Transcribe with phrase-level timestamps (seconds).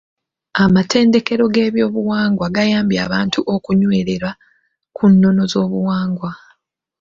[0.63, 4.29] Amatendekero g'ebyobuwangwa gayambye abantu okunywera
[4.95, 6.31] ku nnono z'obuwangwa.